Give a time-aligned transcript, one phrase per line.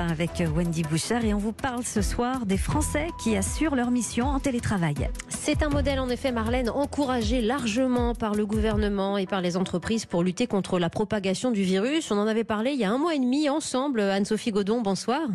[0.00, 4.26] avec Wendy Bouchard et on vous parle ce soir des Français qui assurent leur mission
[4.26, 5.10] en télétravail.
[5.28, 10.06] C'est un modèle en effet, Marlène, encouragé largement par le gouvernement et par les entreprises
[10.06, 12.10] pour lutter contre la propagation du virus.
[12.10, 14.00] On en avait parlé il y a un mois et demi ensemble.
[14.00, 15.28] Anne-Sophie Godon, bonsoir.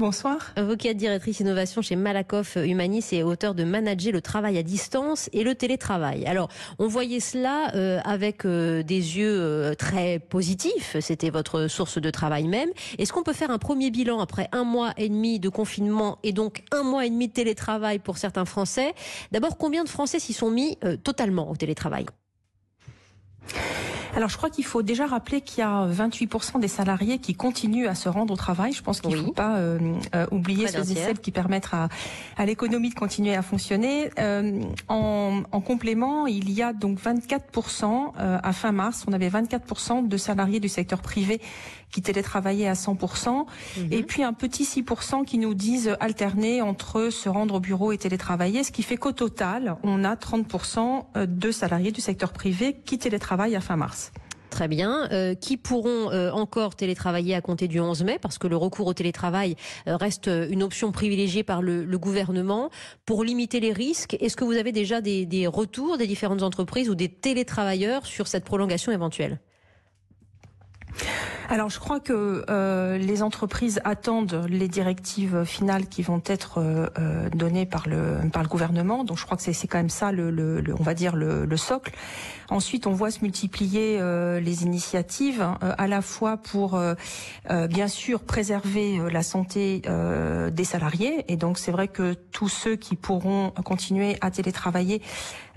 [0.00, 0.54] Bonsoir.
[0.56, 5.44] Vous directrice innovation chez Malakoff Humanis et auteur de Manager le travail à distance et
[5.44, 6.24] le télétravail.
[6.24, 6.48] Alors,
[6.78, 10.96] on voyait cela euh, avec euh, des yeux euh, très positifs.
[11.00, 12.70] C'était votre source de travail même.
[12.96, 16.32] Est-ce qu'on peut faire un premier bilan après un mois et demi de confinement et
[16.32, 18.94] donc un mois et demi de télétravail pour certains Français?
[19.32, 22.06] D'abord, combien de Français s'y sont mis totalement au télétravail?
[24.20, 27.86] Alors je crois qu'il faut déjà rappeler qu'il y a 28% des salariés qui continuent
[27.88, 28.74] à se rendre au travail.
[28.74, 29.78] Je pense qu'il ne faut pas euh,
[30.14, 31.88] euh, oublier ceux et celles qui permettent à,
[32.36, 34.10] à l'économie de continuer à fonctionner.
[34.18, 39.30] Euh, en, en, complément, il y a donc 24% euh, à fin mars, on avait
[39.30, 41.40] 24% de salariés du secteur privé
[41.90, 43.46] qui télétravaillaient à 100%,
[43.78, 43.88] mhm.
[43.90, 47.98] et puis un petit 6% qui nous disent alterner entre se rendre au bureau et
[47.98, 52.98] télétravailler, ce qui fait qu'au total, on a 30% de salariés du secteur privé qui
[52.98, 54.09] télétravaillent à fin mars.
[54.50, 55.08] Très bien.
[55.12, 58.18] Euh, qui pourront euh, encore télétravailler à compter du 11 mai?
[58.20, 62.70] Parce que le recours au télétravail euh, reste une option privilégiée par le, gouvernement
[63.06, 64.16] pour limiter les risques.
[64.20, 68.26] Est-ce que vous avez déjà des, des retours des différentes entreprises ou des télétravailleurs sur
[68.26, 69.38] cette prolongation éventuelle?
[71.50, 76.86] Alors je crois que euh, les entreprises attendent les directives finales qui vont être euh,
[77.00, 79.02] euh, données par le par le gouvernement.
[79.02, 81.56] Donc je crois que c'est quand même ça le, le, on va dire le, le,
[81.56, 81.92] socle.
[82.50, 84.00] Ensuite on voit se multiplier
[84.40, 86.80] les initiatives à la fois pour
[87.68, 89.82] bien sûr préserver la santé
[90.52, 95.00] des salariés et donc c'est vrai que tous ceux qui pourront continuer à télétravailler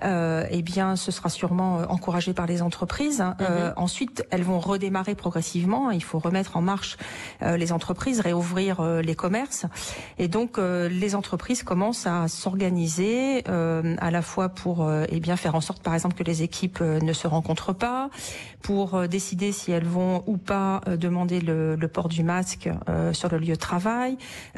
[0.03, 3.21] eh bien ce sera sûrement encouragé par les entreprises.
[3.21, 3.73] Mm-hmm.
[3.77, 6.97] ensuite elles vont redémarrer progressivement il faut remettre en marche
[7.41, 9.65] euh, les entreprises, réouvrir euh, les commerces.
[10.17, 15.55] Et donc, euh, les entreprises commencent à s'organiser à la fois pour eh bien faire
[15.55, 18.09] en sorte, par exemple, que les équipes ne se rencontrent pas,
[18.61, 22.69] pour décider si elles vont ou pas demander le, le port du masque
[23.11, 24.17] sur le lieu de travail.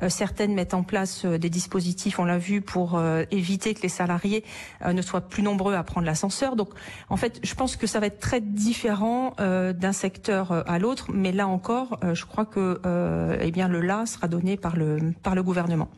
[0.09, 3.01] certaines mettent en place des dispositifs, on l'a vu, pour
[3.31, 4.43] éviter que les salariés
[4.85, 6.55] ne soient plus nombreux à prendre l'ascenseur.
[6.55, 6.69] Donc,
[7.09, 11.31] en fait, je pense que ça va être très différent d'un secteur à l'autre mais
[11.31, 15.13] là encore, euh, je crois que euh, eh bien le là sera donné par le
[15.23, 15.89] par le gouvernement.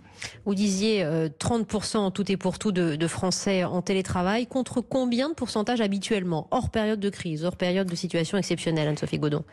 [0.45, 5.29] Vous disiez 30% euh, tout et pour tout de, de, Français en télétravail, contre combien
[5.29, 9.43] de pourcentage habituellement, hors période de crise, hors période de situation exceptionnelle, Anne-Sophie Godon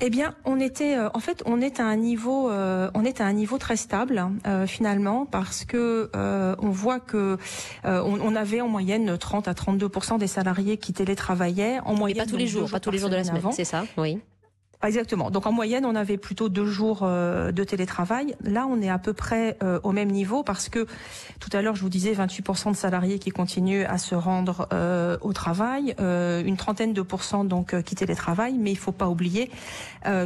[0.00, 3.32] eh bien, on était, en fait, on est à un niveau, on est à un
[3.32, 4.24] niveau très stable
[4.68, 7.36] finalement parce que on voit que
[7.82, 12.18] on, avait en moyenne 30 à 32 des salariés qui télétravaillaient en moyenne.
[12.18, 14.20] pas tous les jours, pas tous les jours de la semaine, c'est ça, oui.
[14.84, 15.32] Exactement.
[15.32, 18.36] Donc en moyenne, on avait plutôt deux jours euh, de télétravail.
[18.44, 20.86] Là, on est à peu près euh, au même niveau parce que
[21.40, 25.16] tout à l'heure, je vous disais 28% de salariés qui continuent à se rendre euh,
[25.20, 29.50] au travail, une trentaine de pourcents donc qui télétravaillent, mais il faut pas oublier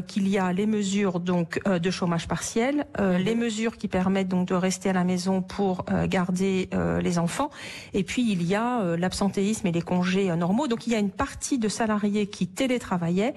[0.07, 4.55] qu'il y a les mesures donc de chômage partiel, les mesures qui permettent donc de
[4.55, 6.69] rester à la maison pour garder
[7.01, 7.51] les enfants,
[7.95, 10.69] et puis il y a l'absentéisme et les congés normaux.
[10.69, 13.35] Donc il y a une partie de salariés qui télétravaillaient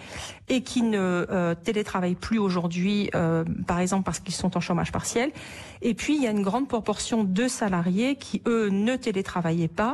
[0.50, 4.92] et qui ne euh, télétravaillent plus aujourd'hui, euh, par exemple parce qu'ils sont en chômage
[4.92, 5.32] partiel.
[5.82, 9.94] Et puis il y a une grande proportion de salariés qui eux ne télétravaillaient pas,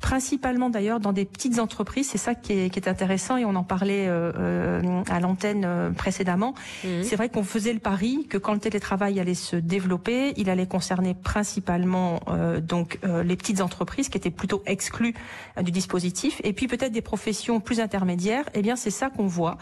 [0.00, 2.08] principalement d'ailleurs dans des petites entreprises.
[2.10, 5.64] C'est ça qui est, qui est, intéressant et on en parlait euh, euh à l'antenne
[5.64, 6.54] euh, précédemment.
[6.84, 7.02] Mmh.
[7.02, 10.66] C'est vrai qu'on faisait le pari que quand le télétravail allait se développer, il allait
[10.66, 15.14] concerner principalement euh, donc les petites entreprises qui étaient plutôt exclues
[15.62, 18.44] du dispositif et puis peut-être des professions plus intermédiaires.
[18.54, 19.56] Eh bien c'est ça qu'on voit.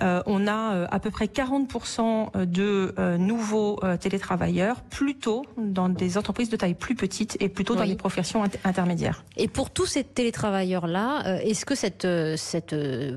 [0.00, 2.00] on on a euh, à peu près 40%
[2.34, 7.74] euh, de euh, nouveaux télétravailleurs, plutôt dans des entreprises de taille plus petite et plutôt
[7.74, 9.24] dans des professions intermédiaires.
[9.36, 12.06] Et pour tous ces télétravailleurs-là, est-ce que cette,
[12.36, 12.74] cette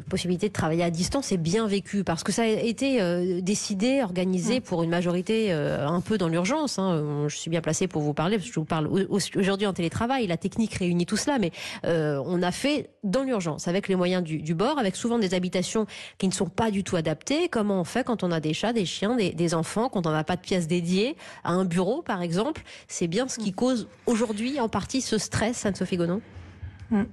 [0.09, 2.03] possibilité de travailler à distance est bien vécue?
[2.03, 6.80] Parce que ça a été décidé, organisé pour une majorité un peu dans l'urgence.
[6.80, 7.25] Hein.
[7.27, 8.89] Je suis bien placée pour vous parler, parce que je vous parle
[9.36, 10.27] aujourd'hui en télétravail.
[10.27, 11.51] La technique réunit tout cela, mais
[11.83, 15.86] on a fait dans l'urgence, avec les moyens du, du bord, avec souvent des habitations
[16.18, 16.95] qui ne sont pas du tout
[17.51, 20.24] Comment on fait quand on a des chats, des chiens, des, enfants, quand on n'a
[20.24, 22.63] pas de pièces dédiées à un bureau, par exemple?
[22.88, 26.21] C'est bien ce qui cause aujourd'hui en partie ce stress, Anne-Sophie Gonon?
[26.92, 27.04] Mm.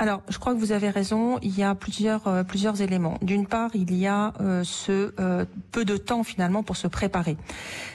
[0.00, 1.38] Alors, je crois que vous avez raison.
[1.42, 3.18] Il y a plusieurs euh, plusieurs éléments.
[3.20, 7.36] D'une part, il y a euh, ce euh, peu de temps finalement pour se préparer.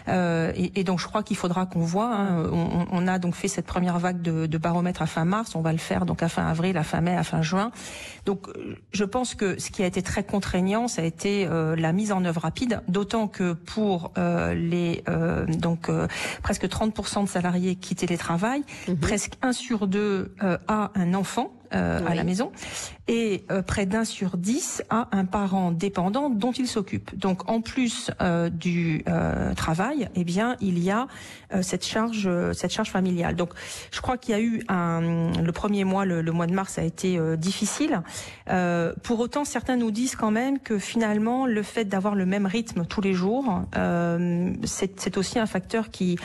[0.08, 2.14] Et, et, donc, je crois qu'il faudra qu'on voit.
[2.14, 5.56] Hein, on, on, a donc fait cette première vague de, de, baromètre à fin mars.
[5.56, 7.72] On va le faire donc à fin avril, à fin mai, à fin juin.
[8.28, 8.50] Donc,
[8.92, 12.24] je pense que ce qui a été très contraignant, ça a été la mise en
[12.24, 12.84] œuvre rapide.
[12.88, 15.04] D'autant que pour les
[15.48, 15.90] donc
[16.44, 18.96] presque 30% de salariés qui télétravaillent, mmh.
[18.98, 21.52] presque un sur deux a un enfant.
[21.76, 22.52] Euh, à la maison
[23.08, 27.18] et euh, près d'un sur dix a un parent dépendant dont il s'occupe.
[27.18, 29.04] Donc en plus euh, du
[29.56, 31.08] travail, eh bien il y a
[31.62, 33.36] cette charge cette charge familiale.
[33.36, 33.50] Donc
[33.92, 36.84] je crois qu'il y a eu un le premier mois le, mois de mars a
[36.84, 38.02] été difficile.
[39.04, 42.86] pour autant certains nous disent quand même que finalement le fait d'avoir le même rythme
[42.86, 43.62] tous les jours
[44.64, 46.18] c'est aussi un facteur qui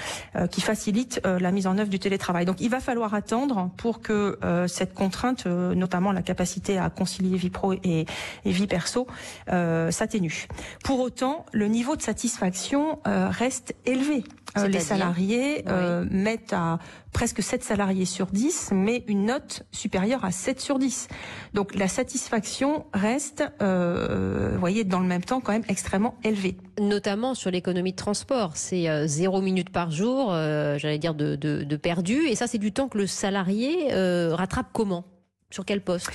[0.51, 2.45] qui facilite la mise en œuvre du télétravail.
[2.45, 7.37] Donc il va falloir attendre pour que cette contrainte euh, notamment la capacité à concilier
[7.37, 8.07] vie pro et,
[8.45, 9.07] vie perso,
[9.51, 10.47] euh, s'atténue.
[10.85, 14.25] Pour autant, le niveau de satisfaction euh, reste élevé.
[14.57, 15.65] les salariés
[16.11, 16.79] mettent à
[17.13, 21.09] presque 7 salariés sur 10, mais une note supérieure à 7 sur 10.
[21.55, 26.57] Donc la satisfaction reste, vous voyez, dans le même temps quand même extrêmement élevée.
[26.81, 32.27] Notamment sur l'économie de transport, c'est 0 minutes par jour, j'allais dire de, de, perdu,
[32.27, 33.93] et ça c'est du temps que le salarié
[34.33, 35.05] rattrape comment?
[35.51, 36.11] Sur quel poste?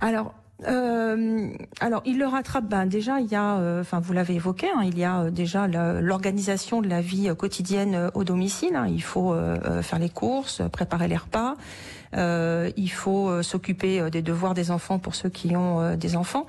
[0.00, 0.34] Alors,
[0.64, 1.48] euh,
[1.80, 2.64] alors, il le rattrape.
[2.64, 5.30] Ben déjà, il y a, euh, enfin, vous l'avez évoqué, hein, il y a euh,
[5.30, 8.74] déjà l'organisation de la vie quotidienne au domicile.
[8.74, 8.86] Hein.
[8.88, 9.34] il faut
[9.82, 11.54] faire les courses, préparer les repas.
[12.14, 16.46] il faut s'occuper des devoirs des enfants pour ceux qui ont des enfants.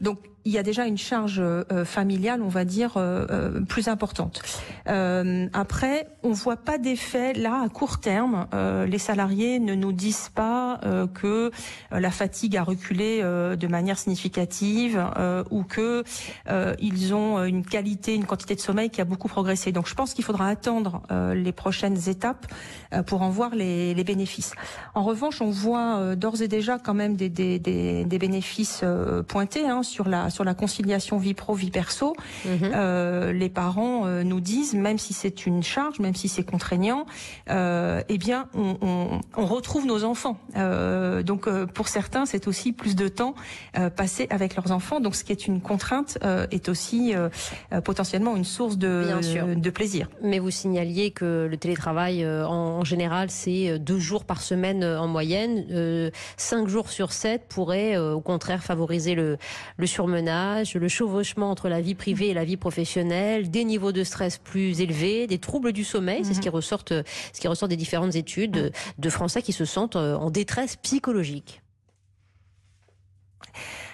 [0.00, 0.18] donc,
[0.48, 4.40] il y a déjà une charge euh, familiale, on va dire, euh, euh, plus importante.
[4.86, 8.46] après, on voit pas d'effet là à court terme.
[8.86, 10.80] les salariés ne nous disent pas
[11.12, 11.50] que
[11.90, 15.04] la fatigue a reculé de manière significative
[15.50, 16.04] ou que
[16.80, 19.72] ils ont une qualité, une quantité de sommeil qui a beaucoup progressé.
[19.72, 21.02] Donc, je pense qu'il faudra attendre
[21.34, 22.46] les prochaines étapes
[23.06, 24.52] pour en voir les, les bénéfices.
[24.94, 28.84] En revanche, on voit d'ores et déjà quand même des, des, des, des bénéfices
[29.28, 32.14] pointés hein, sur la la conciliation vie pro vie perso,
[32.44, 32.70] mhm.
[32.74, 37.06] euh, les parents euh, nous disent, même si c'est une charge, même si c'est contraignant,
[37.50, 40.38] euh, eh bien, on, on, on, retrouve nos enfants.
[41.24, 43.34] Donc, pour certains, c'est aussi plus de temps
[43.96, 45.00] passé avec leurs enfants.
[45.00, 46.18] Donc, ce qui est une contrainte
[46.50, 47.14] est aussi
[47.84, 50.08] potentiellement une source de, de plaisir.
[50.22, 56.10] Mais vous signaliez que le télétravail, en, général, c'est deux jours par semaine en moyenne.
[56.36, 59.38] cinq jours sur sept pourraient, au contraire, favoriser le,
[59.76, 64.04] le surmenage le chevauchement entre la vie privée et la vie professionnelle, des niveaux de
[64.04, 66.54] stress plus élevés, des troubles du sommeil, c'est ce qui mhm.
[66.54, 70.76] ressort, ce qui ressort des différentes études de Français qui se sentent euh, en détresse
[70.76, 71.62] psychologique.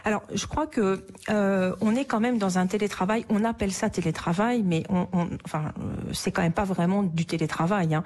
[0.07, 3.25] Alors, je crois que euh, on est quand même dans un télétravail.
[3.31, 5.07] On appelle ça télétravail, mais on,
[5.47, 7.95] enfin, euh, c'est quand même pas vraiment du télétravail.
[7.95, 8.05] Hein.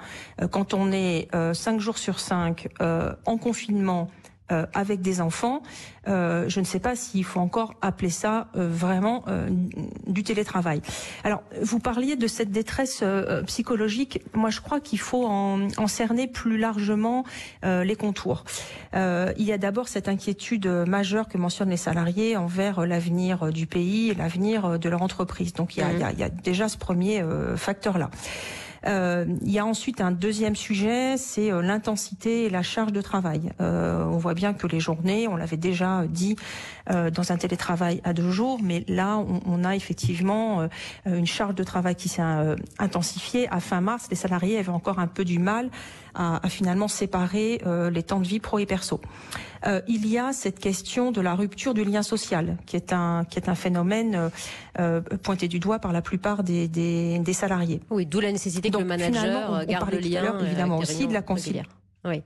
[0.49, 4.09] Quand on est cinq jours sur cinq en confinement
[4.51, 5.61] euh, avec des enfants,
[6.07, 9.23] euh, je ne sais pas s'il faut encore appeler ça euh, vraiment
[10.07, 10.81] du télétravail.
[11.23, 13.03] Alors, vous parliez de cette détresse
[13.45, 14.21] psychologique.
[14.33, 17.23] Moi, je crois qu'il faut en, en, cerner plus largement
[17.63, 18.43] les contours.
[18.93, 24.09] il y a d'abord cette inquiétude majeure que mentionnent les salariés envers l'avenir du pays
[24.09, 25.53] et l'avenir de leur entreprise.
[25.53, 27.23] Donc, il y a, il y a, il y a déjà ce premier
[27.55, 28.09] facteur-là.
[28.85, 33.01] Euh, il y a ensuite un deuxième sujet, c'est euh, l'intensité et la charge de
[33.01, 33.51] travail.
[33.59, 36.35] Euh, on voit bien que les journées, on l'avait déjà dit
[36.87, 40.67] dans un télétravail à deux jours, mais là, on, on a effectivement
[41.05, 42.23] une charge de travail qui s'est
[42.79, 43.47] intensifiée.
[43.51, 45.69] À fin mars, les salariés avaient encore un peu du mal
[46.15, 47.61] à, à finalement séparer
[47.91, 48.99] les temps de vie pro et perso.
[49.65, 53.25] Euh, il y a cette question de la rupture du lien social, qui est un,
[53.29, 54.31] qui est un phénomène
[54.79, 57.81] euh, pointé du doigt par la plupart des, des, des salariés.
[57.89, 60.35] Oui, d'où la nécessité que le manager garde le lien.
[60.35, 61.71] Euh, évidemment aussi de la conciliation.
[62.05, 62.21] Oui.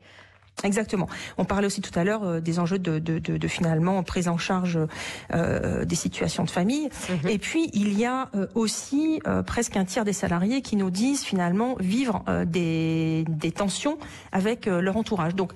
[0.61, 1.09] Exactement.
[1.37, 4.27] On parlait aussi tout à l'heure euh, des enjeux de, de, de, de, finalement prise
[4.27, 4.79] en charge
[5.33, 6.89] euh, des situations de famille.
[7.09, 7.29] Mhm.
[7.29, 11.23] Et puis il y a euh, aussi presque un tiers des salariés qui nous disent
[11.23, 13.97] finalement vivre des, des tensions
[14.31, 15.35] avec leur entourage.
[15.35, 15.53] Donc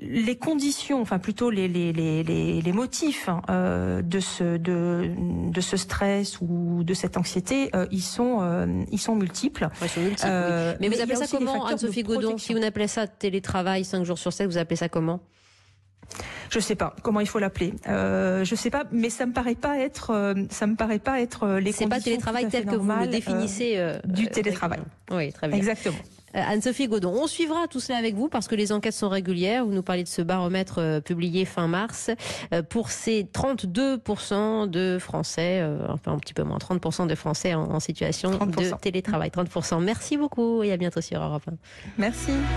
[0.00, 5.10] les conditions, enfin plutôt les, les, les, les motifs hein, euh, de, ce, de,
[5.50, 9.68] de ce stress ou de cette anxiété, euh, ils, sont, euh, ils sont multiples.
[9.80, 14.32] mais, vous appelez ça comment, Anne-Sophie Godon Si vous appelez ça télétravail 5 jours sur
[14.32, 15.20] 7, vous appelez ça comment?
[16.50, 17.74] Je sais pas comment il faut l'appeler.
[17.88, 21.46] Euh, je sais pas, mais ça me paraît pas être, ça me paraît pas être
[21.46, 21.72] les conditions.
[21.72, 24.80] C'est pas télétravail tel que vous le définissez du télétravail.
[25.10, 25.56] Oui, très bien.
[25.56, 25.98] Exactement.
[26.36, 29.64] Euh, Anne-Sophie Godon, on suivra tout cela avec vous parce que les enquêtes sont régulières.
[29.64, 32.10] Vous nous parlez de ce baromètre euh, publié fin mars.
[32.52, 37.70] Euh, pour ces 32% de Français, enfin un petit peu moins, 30% de Français en,
[37.70, 38.70] en situation 30%.
[38.72, 39.30] de télétravail.
[39.30, 39.82] 30%.
[39.82, 41.54] Merci beaucoup et à bientôt sur Europe 1.
[41.98, 42.32] Merci.